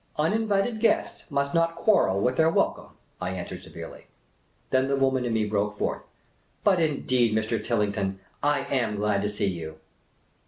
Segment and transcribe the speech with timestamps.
[0.17, 2.87] "Uninvited guests must not quarrel with their welcome,"
[3.21, 4.07] I answered severely.
[4.71, 6.01] Then the woman in me broke forth."
[6.63, 7.63] But, indeed, Mr.
[7.63, 9.75] Tillington, I am glad to see j'ou."